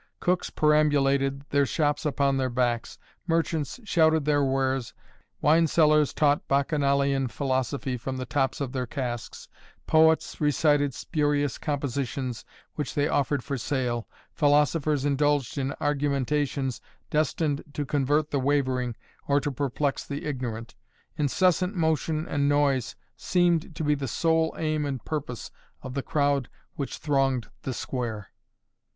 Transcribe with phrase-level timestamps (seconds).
[0.19, 4.95] Cooks perambulated, their shops upon their backs, merchants shouted their wares,
[5.41, 9.47] wine sellers taught Bacchanalian philosophy from the tops of their casks;
[9.85, 12.43] poets recited spurious compositions
[12.73, 16.81] which they offered for sale; philosophers indulged in argumentations
[17.11, 18.95] destined to convert the wavering,
[19.27, 20.73] or to perplex the ignorant.
[21.15, 25.51] Incessant motion and noise seemed to be the sole aim and purpose
[25.83, 28.29] of the crowd which thronged the square.